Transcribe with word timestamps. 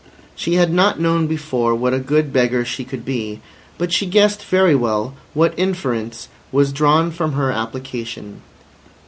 She 0.35 0.55
had 0.55 0.73
not 0.73 0.99
known 0.99 1.27
before 1.27 1.75
what 1.75 1.93
a 1.93 1.99
good 1.99 2.33
beggar 2.33 2.65
she 2.65 2.83
could 2.83 3.05
be. 3.05 3.39
But 3.77 3.93
she 3.93 4.07
guessed 4.07 4.43
very 4.43 4.73
well 4.73 5.13
what 5.35 5.53
inference 5.59 6.27
was 6.51 6.73
drawn 6.73 7.11
from 7.11 7.33
her 7.33 7.51
application. 7.51 8.41